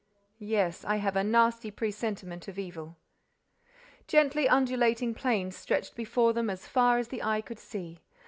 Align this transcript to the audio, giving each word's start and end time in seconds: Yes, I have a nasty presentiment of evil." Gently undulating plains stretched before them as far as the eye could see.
Yes, 0.39 0.83
I 0.83 0.95
have 0.95 1.15
a 1.15 1.23
nasty 1.23 1.69
presentiment 1.69 2.47
of 2.47 2.57
evil." 2.57 2.97
Gently 4.07 4.49
undulating 4.49 5.13
plains 5.13 5.55
stretched 5.55 5.95
before 5.95 6.33
them 6.33 6.49
as 6.49 6.65
far 6.65 6.97
as 6.97 7.09
the 7.09 7.21
eye 7.21 7.41
could 7.41 7.59
see. 7.59 7.99